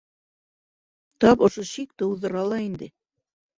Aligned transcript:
Тап 1.25 1.45
ошо 1.49 1.65
шик 1.73 1.93
тыуҙыра 2.01 2.45
ла 2.55 2.61
инде. 2.71 2.91